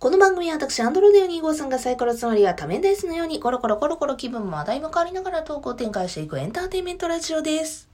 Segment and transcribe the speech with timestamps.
[0.00, 7.88] この番組は私、アンドロデオ2号さんがサイコロつまりは多面ダイスのようにコロコロコロコロ気分も話題も変わりながら投稿を展開していくエンターテインメントラジオです。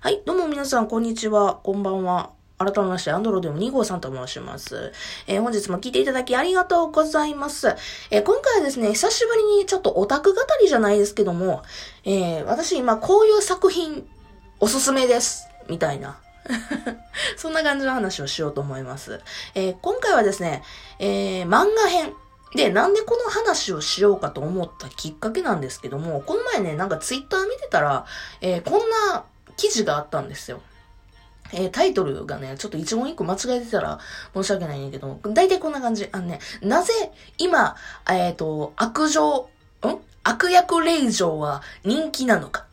[0.00, 2.30] はい、どうも皆さん、こんにちは、こんばんは。
[2.58, 4.92] 改めまして、アンドロデオ2号さんと申します。
[5.26, 7.74] えー本日も聞いていただきありがとうございます。
[8.10, 11.62] えー今回はですね、久しぶりにちょっとオタク語りじゃないですけども、
[12.04, 14.06] えー私今こういう作品
[14.60, 15.48] おすすめです。
[15.68, 16.20] みたいな。
[17.36, 19.20] そんな感じの話をしようと思います。
[19.54, 20.62] えー今回はですね、
[20.98, 22.12] えー漫画編。
[22.54, 28.06] で、なんでこの話をしようかと思ったきっかけなんですけども、この前ね、なんかツイッター見てたら、
[28.40, 28.80] えーこん
[29.12, 29.24] な
[29.56, 30.60] 記事があったんですよ。
[31.52, 33.98] えータイトルがね、ちょっと一言一句間違えてたら
[34.34, 36.08] 申し訳ないんだけど、大体こんな感じ。
[36.12, 37.76] あのね、なぜ今、
[38.08, 39.48] えっ、と、悪女、
[39.86, 39.98] ん？
[40.24, 42.66] 悪役令嬢は人気なのか？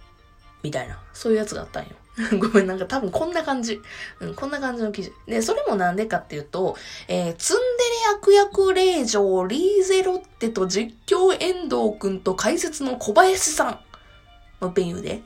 [0.64, 1.90] みたいな、そういうやつがあったんよ。
[2.40, 3.82] ごめん、なんか多分こんな感じ。
[4.20, 5.12] うん、こんな感じの記事。
[5.28, 13.80] で、それもなんでかっていうと、えー、ツンデレ悪役令嬢リーゼロッテと実況遠藤くんと解説の小林さん。
[14.62, 15.22] もう一遍言うで。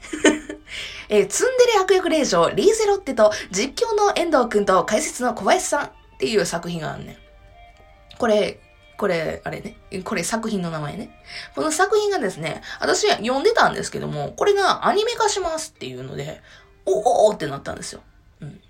[1.09, 7.17] えー、ツンデレ悪役令嬢リーゼロッテと実況の遠藤くんと解説の小林さんっていう作品があるねん。
[8.17, 8.59] これ、
[8.97, 9.77] これ、あれね。
[10.03, 11.09] これ作品の名前ね。
[11.55, 16.41] この作品がですね、私読んでたんですけども、これがアニメ化しますっていうので、
[16.91, 18.01] おおってなったんですよ。
[18.41, 18.61] うん。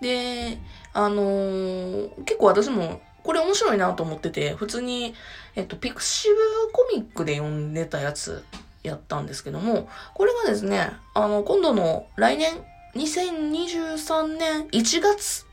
[0.00, 0.58] で、
[0.92, 5.14] あのー結構私も、これ面白いなと思ってて、普通に、
[5.54, 6.36] えっと、ピクシブ
[6.72, 8.44] コミックで読んでたやつ
[8.82, 12.52] やったんですけども、これがですね、あの、今度の来年、
[12.94, 15.46] 2023年1月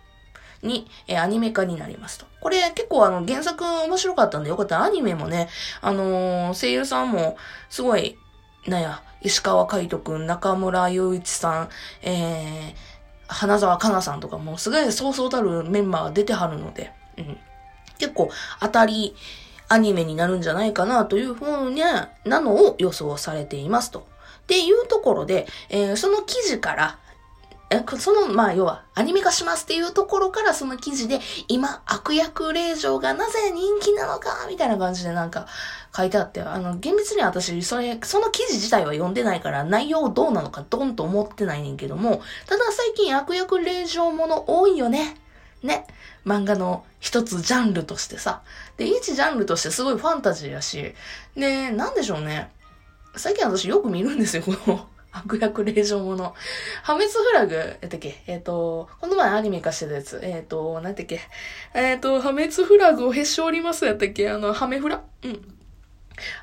[0.62, 2.26] に、えアニメ化になりますと。
[2.40, 5.50] これ結構あの原作面白かったんでよかったアニメもね、
[5.82, 7.38] あのー声優さんも
[7.70, 8.18] すごい、
[8.68, 11.70] なんや、石川海人くん、中村雄一さん、
[12.02, 12.76] えー、
[13.28, 17.38] 花沢香菜さんとかもすごいそうそうたるメンバーが出てはるので、うん。
[17.98, 19.16] 結構当たり
[19.70, 24.00] アニメになるんじゃないかなというふうになのを予想されていますと。
[24.00, 24.04] っ
[24.48, 27.00] ていうところで、えーその記事から、
[27.98, 35.48] その、まあ、要は、アニメ化しますっていうところから、その記事で、今、悪役令嬢がなぜ人気なのか、みたいな感じでなんか
[35.96, 45.18] 書いてあって、あの、厳密に私、それ、その記事自体は読んでないから、内容どうなのか、ドンと思ってないねんけども、ただ最近悪役令嬢もの多いよね。
[45.64, 45.88] ね。
[46.26, 48.42] 漫画の一つジャンルとしてさ。
[48.78, 50.94] で、一ジャンルとしてすごいファンタジーやし、
[51.36, 52.52] で、なんでしょうね。
[53.16, 54.88] 最近私よく見るんですよ、この
[55.18, 56.36] 悪役令嬢もの。
[56.84, 58.22] 破滅フラグ、やったっけ？
[58.28, 60.20] えっ、と、この前アニメ化してたやつ。
[60.22, 61.22] えっ、と、なんやっけ？
[61.74, 64.30] えっ、と、破滅フラグをへし折りますやったっけ？
[64.30, 65.02] あの、ハメフラ？
[65.24, 65.52] うん。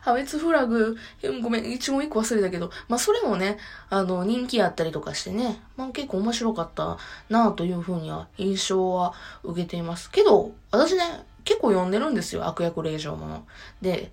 [0.02, 0.96] 破滅フラグ、
[1.42, 3.56] ごめん、一問一個忘れたけど、まあ、それもね、
[3.88, 6.98] あの、人気あったりとかしてね、まあ、結構面白かった
[7.30, 10.10] なあというふうには、印象は受けています。
[10.10, 13.46] けど、私ね、結構読んでるんですよ、悪役令嬢もの。
[13.80, 14.12] で、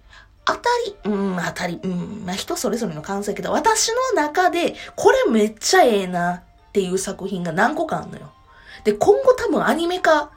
[0.54, 8.32] 当たり、うん、当たり、うん、まあ、人それぞれの感想やけど、私の中で、これめっちゃええなっていう作品が何個かあるのよ。
[8.84, 10.32] で、今後多分アニメ化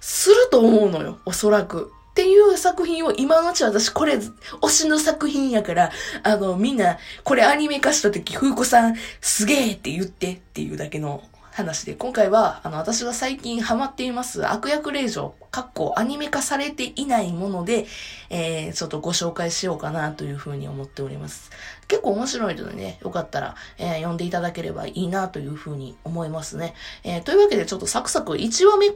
[0.00, 1.92] すると思うのよ、おそらく。
[2.10, 5.92] っていう作品を今のうち私これ推しの作品やから、
[6.24, 11.22] あのみんなこれアニメ化した時風子さんすげえって言ってっていうだけの
[11.58, 17.86] 話で、今回はあの私が最近ハマっています悪役令嬢、かっこアニメ化されていないもので、
[18.30, 21.50] えー、ちょっとご紹介しようかなというふうに思っております。
[21.88, 26.74] 結構面白いのでね、よかったら、えー読んでいただければいいなというふうに思いますね。
[27.02, 28.90] えーというわけでちょっとサクサク1話目、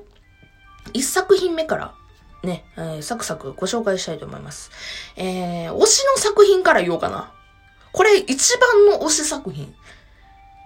[0.92, 1.94] 1作品目から
[2.44, 4.70] ね、えーサクサクご紹介したいと思います。
[5.16, 7.32] えー推しの作品から言おうかな。
[7.92, 9.74] これ一番の推し作品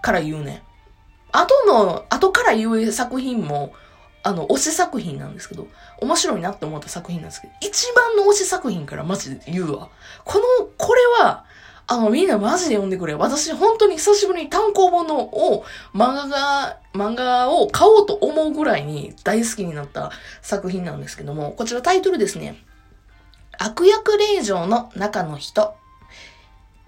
[0.02, 0.62] から言うね。
[1.32, 3.74] 後の、後から言う作品も、
[4.22, 5.68] あの、推し作品なんですけど、
[6.00, 9.88] 面白いなって思った作品なんですけど、一番の推し作品からマジで言うわ。
[10.24, 10.44] この、
[10.76, 11.44] これは、
[11.88, 13.14] あの、みんなマジで読んでくれ。
[13.14, 15.64] 私、本当に久しぶりに単行本のを、
[15.94, 20.10] 漫画が、漫画を買おうと思うぐらいに大好きになった
[20.42, 22.56] 作品なんですけども、こちらタイトルですね。
[23.58, 25.76] 悪役令嬢の中の人。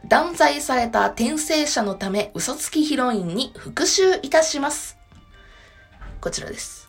[0.06, 4.96] 断罪された転生者のため嘘つきヒロインに復讐いたします。
[6.20, 6.88] こちらです。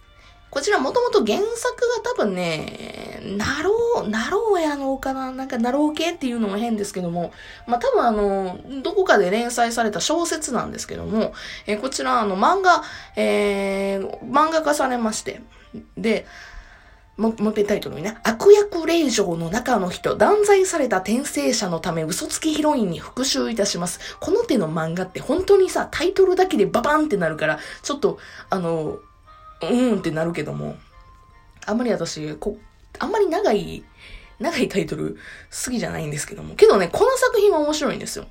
[0.50, 3.72] こちらもともと原作が多分ね、なろ
[4.04, 7.32] う、なろうやのかななんかなろう系っていうのも変ですけども、
[7.68, 11.34] まあ多分あの、どこかで連載された小説なんですけども、
[11.68, 12.82] えこちらあの漫画、
[13.16, 15.42] えー、漫画化されまして、
[15.98, 16.26] で、
[17.20, 18.18] もう、もう一遍タイトルにね。
[18.24, 24.00] 悪役令嬢の中の人、断罪された転生者のため嘘つきヒロインに復讐いたします。
[24.22, 28.20] この手の漫画って本当にさ、タイトルだけでババンってなるから、ちょっと、
[28.50, 29.00] あの、
[29.62, 30.78] うーんってなるけども、
[31.66, 32.58] あんまり私、こ、
[33.00, 33.84] あんまり長い、
[34.40, 35.18] 長いタイトル
[35.66, 36.56] 好きじゃないんですけども。
[36.56, 38.28] けどね、この作品は面白いんですよ。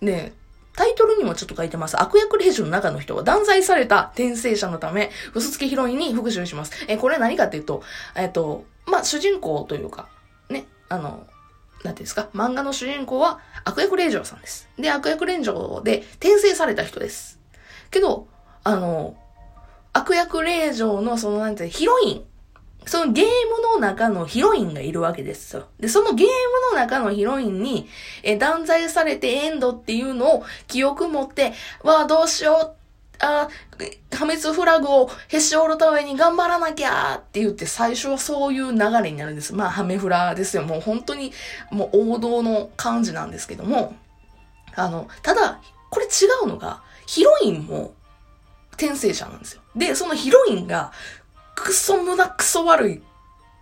[0.00, 0.32] で、
[0.76, 2.00] タイトルにもちょっと書いてます。
[2.00, 6.72] 悪役令嬢の中の人は断罪された転生者のため、嘘つきヒロインに復讐します。
[6.88, 7.82] え、これ何かっていうと、
[8.16, 10.08] えっと、まあ、主人公というか、
[10.50, 11.26] ね、あの、
[11.84, 14.68] なんていうんですか、漫画の主人公は悪役令嬢さんです。
[14.78, 17.38] で、悪役令嬢で転生された人です。
[17.90, 18.26] けど、
[18.64, 19.16] あの、
[19.92, 22.24] 悪役令嬢のそのなんてヒロイン、
[22.86, 23.30] そのゲーム
[23.74, 25.66] の中のヒロインがいるわけですよ。
[25.80, 26.32] で、そのゲーム
[26.72, 27.88] の中のヒロインに、
[28.22, 31.52] え、断罪されてエンドっていうのを記憶持って、
[31.82, 32.84] わあ、どうしよう
[33.20, 33.48] あ、
[34.12, 39.54] 破滅フラグをへし折るために頑張らなきゃって言って最初はそういう流れになるんです。
[39.54, 40.64] まあ、ハメフラですよ。
[40.64, 41.32] もう本当に
[41.70, 43.96] もう王道の感じなんですけども。
[44.76, 45.60] あの、ただ、
[45.90, 46.08] これ違
[46.44, 47.94] うのが、ヒロインも
[48.72, 49.62] 転生者なんですよ。
[49.76, 50.92] で、そのヒロインが
[51.54, 53.02] クソ胸クソ悪い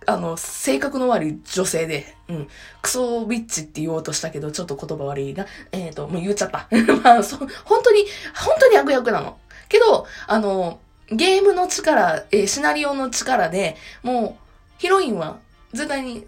[0.05, 2.47] あの、性格の悪い女性で、うん、
[2.81, 6.67] クソビッチって言おうとしたけど、ちょっと言葉悪いが、えっ、ー、と、もう言っちゃった。
[7.03, 8.05] まあ、そ、本当に、
[8.35, 9.37] 本当に悪役なの。
[9.69, 10.79] けど、あの、
[11.09, 15.39] ゲームの力、えー、シナリオの力で、もう、ヒロインは、
[15.73, 16.25] 絶対に、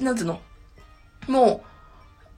[0.00, 0.40] なんつうの、
[1.28, 1.64] も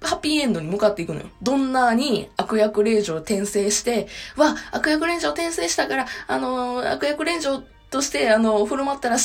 [0.03, 1.27] う、ハッピーエンドに向かっていくのよ。
[1.41, 4.07] どんなに悪役令嬢転生して、
[4.37, 7.63] わ、悪役令嬢転生したから、あのー、悪役令嬢
[7.95, 9.17] として、あの、振る舞ったら、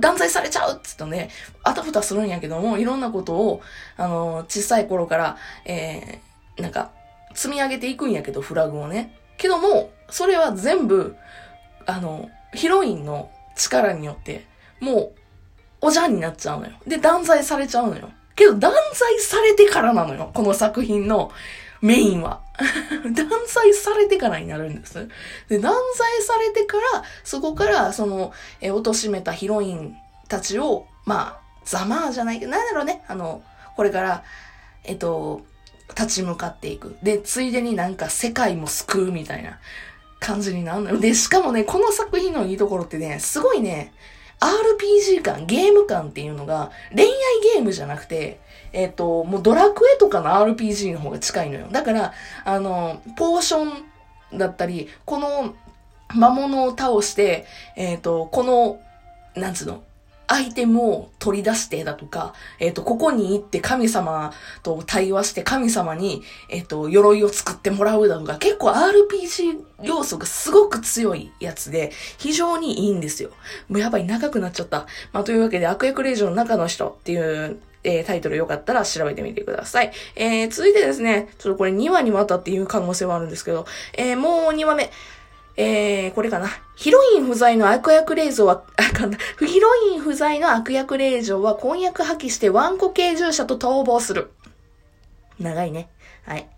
[0.00, 1.28] 断罪されちゃうっつってね、
[1.62, 3.62] あたふたするんやけども、いろんなことを、
[3.98, 5.36] あの、小さい頃から、
[5.66, 6.90] えー、なんか、
[7.34, 9.14] 積み上げていくんやけど、フラグをね。
[9.36, 11.16] けども、それは全部、
[11.84, 14.46] あの、ヒロインの力によって、
[14.80, 15.12] もう、
[15.82, 16.72] おじゃんになっちゃうのよ。
[16.86, 18.08] で、断罪されちゃうのよ。
[18.36, 20.30] けど、断罪されてからなのよ。
[20.32, 21.30] この作品の
[21.84, 22.40] メインは。
[23.04, 25.06] 断罪されてからになるんです。
[25.48, 28.32] で、断罪されてから、そこから、その、
[28.62, 29.94] え、貶めたヒロイン
[30.28, 33.04] たちを、まあ、ざまあじゃないけど、なんだろうね。
[33.06, 33.42] あの、
[33.76, 34.24] これから、
[34.84, 35.42] えっと、
[35.90, 36.96] 立ち向かっていく。
[37.02, 39.58] で、ついでになんか世界も救うみたいな
[40.20, 40.98] 感じになるのよ。
[40.98, 43.92] で、しかもね、この作品のいいところってね、すごいね、
[44.40, 47.10] RPG 感、ゲーム感っていうのが、恋愛
[47.54, 48.40] ゲームじゃなくて、
[48.72, 51.68] えっ、ー、と、もうドラクエとかの RPG の方が近いのよ。
[51.70, 52.12] だから、
[52.44, 53.64] あの、ポーショ
[54.34, 55.54] ンだったり、この
[56.14, 57.46] 魔物を倒して、
[57.76, 58.80] えっ、ー、と、この、
[59.34, 59.82] なんつうの、
[60.34, 64.32] アイテムを取り出してだとか、えっ、ー、と、ここに行って神様
[64.64, 73.30] と対話して神様に、えっ、ー、と、鎧を作ってもらうだとか、結構 RPG 要素がすごく強いやつで、非常にいいんですよ。
[73.68, 74.86] もうやばい、長くなっちゃった。
[75.12, 79.92] まあ、というわけで、悪役令嬢の中の人っていう、えー、タイトルよかったら調べてみてください。
[80.16, 84.90] えー、続いてですね、ちょっとこれ2話にわたっていう可能性はあるんですけど、えー、もう2話目。
[85.56, 86.48] えー、これかな。
[86.74, 89.18] ヒロイン不在の悪役令嬢は、あかんな。
[89.38, 94.32] ヒロイン不在の悪役令嬢は婚約破棄してワンコ系従者と逃亡する。
[95.38, 95.88] 長いね。
[96.24, 96.48] はい。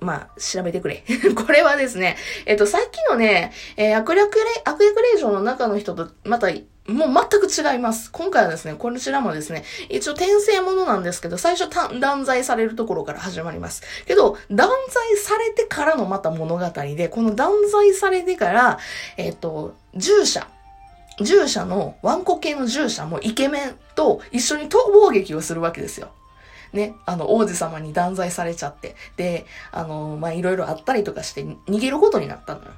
[0.00, 1.04] まあ、調べてくれ。
[1.34, 6.48] これはですね、えっと、さっきのね、えー、悪役、悪役令嬢の中の人と、また、
[6.88, 8.10] もう全く違います。
[8.10, 11.70] 今回はですね、こちらもですね、一応転生ものなんですけど、最初
[12.00, 13.82] 断罪されるところから始まります。
[14.06, 18.78] けど、断罪されてからのまた物語で、この断罪されてから、
[19.16, 20.48] えっと、従者、
[21.20, 26.10] 従者の、ワンコ系の従者もイケメンと一緒に逃亡劇をするわけですよ。
[26.72, 32.70] ね、あの、王子様に断罪されちゃって、で、あの、まあ、いろいろあったりとかして逃げることになったのよ。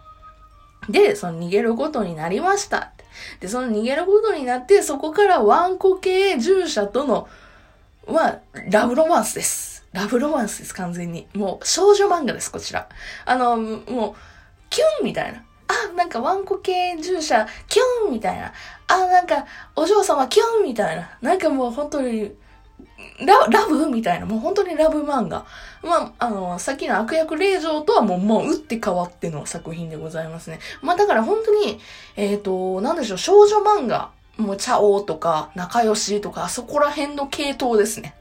[0.88, 2.92] で、その逃げることになりました。
[3.40, 7.28] で、その逃げることになって、そこからワンコ系従者との、
[8.06, 9.86] は、ラブロマンスです。
[9.92, 11.26] ラブロマンスです、完全に。
[11.34, 12.88] もう、少女漫画です、こちら。
[13.24, 14.14] あの、もう、
[14.68, 15.44] キュンみたいな。
[15.68, 18.52] あ、なんかワンコ系従者、キュンみたいな。
[18.88, 21.16] あ、なんか、お嬢様、キュンみたいな。
[21.22, 22.34] なんかもう本当に、
[23.20, 25.46] ララブみたいな、もう本当にラブ漫画。
[25.82, 30.58] まあ、あの、さっきの悪役令嬢とはもう、もう打って変わっての作品でございますね。
[30.82, 31.78] まあ、だから本当に、
[32.16, 38.14] えっ、ー、と、なんでしょう、少女漫画、もう、チャオとか、仲良しとか、そこら辺の系統ですね。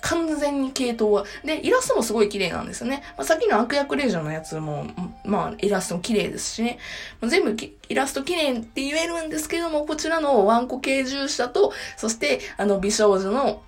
[0.00, 1.24] 完全に系統は。
[1.44, 3.02] で、イラストもすごい綺麗なんですよね。
[3.16, 4.86] まあ、さっきの悪役令嬢のやつも、
[5.24, 6.78] まあ、イラストも綺麗ですしね。
[7.22, 7.56] 全部
[7.88, 13.62] イラスト綺麗って言えるんですけども、こちらのワンコ系従者と、そして、あの、美少女の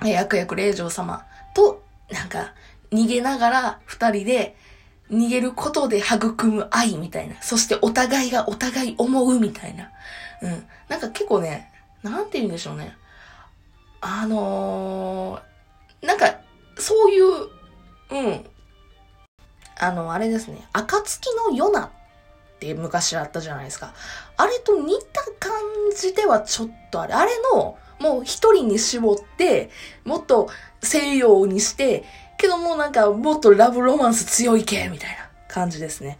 [0.00, 1.24] 悪役令嬢様
[1.54, 2.52] と、なんか、
[2.92, 4.56] 逃げながら二人で、
[5.10, 7.40] 逃げることで育む愛みたいな。
[7.40, 9.90] そしてお互いがお互い思うみたいな。
[10.42, 10.66] うん。
[10.88, 11.70] なんか結構ね、
[12.02, 12.96] なんて言うんでしょうね。
[14.00, 16.40] あのー、なんか、
[16.78, 17.24] そういう、
[18.10, 18.44] うん。
[19.78, 20.66] あの、あれですね。
[20.72, 21.90] 暁のヨナっ
[22.58, 23.94] て昔あったじゃないですか。
[24.36, 25.52] あれと似た感
[25.96, 27.14] じではちょっとあれ。
[27.14, 29.70] あれのもう一人に絞って、
[30.04, 30.48] もっと
[30.82, 32.04] 西洋にして、
[32.38, 36.18] けどもうなんかもっとラブロマンス強い系みたいな感じですね。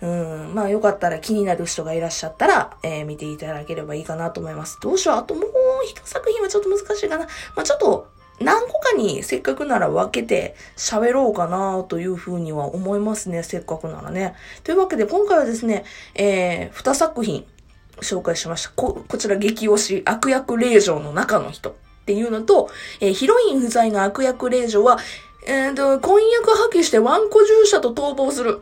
[0.00, 0.54] うん。
[0.54, 4.78] まあよかったら気になる人がいらっしゃったら、えー見ていただければいいかなと思います。
[4.82, 5.16] どうしよう。
[5.18, 5.46] あともう
[5.86, 7.26] 一作品はちょっと難しいかな。
[7.54, 8.08] まあちょっと
[8.40, 13.42] 何個かにせっかくなら分けて喋ろうかなというふうには思いますね。
[13.42, 14.34] せっかくならね。
[14.64, 17.46] というわけで今回はですね、えー、2作品
[18.02, 18.70] 紹介しました。
[18.74, 21.74] こ、こちら激推し悪役令嬢の中の人っ
[22.06, 24.98] ていうのと、えーヒロイン不在の悪役令嬢は、
[25.46, 28.60] えーと、婚約破棄してワンコ従者と逃亡する。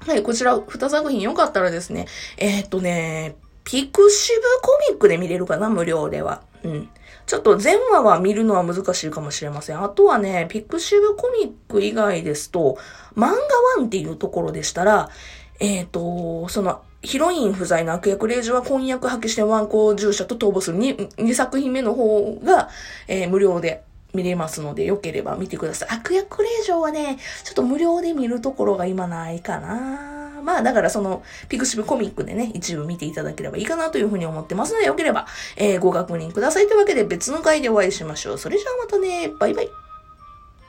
[0.00, 6.42] はい、こちら2作品よかったらですね、えーっとね、ピクシブコミックで見れるかな、無料では。
[6.62, 6.88] うん。
[7.26, 9.82] ちょっと全話は見るのは難しいかもしれません。
[9.82, 12.78] あとはね、ピクシブコミック以外ですと、
[13.16, 13.36] 漫画ワ
[13.82, 15.10] ンっていうところでしたら、
[15.58, 22.68] えっ、と、その、ヒロイン不在の悪役令嬢は婚約破棄してワンコ従者と逃亡する 2, 2作品目の方が、
[23.08, 23.82] えー無料で
[24.14, 25.88] 見れますので、よければ見てください。
[25.90, 30.40] 悪役令嬢はね、ちょっと無料で見るところが今ないかな。
[30.42, 35.26] まあ、だからその、ピクシブコミックでね、一部見ていただければいいかなというふうに思ってますので、よければ、
[35.56, 38.38] えーご確認くださいというわけで別の回でお会いしましょう。
[38.38, 39.85] それじゃあまたね、バイバイ。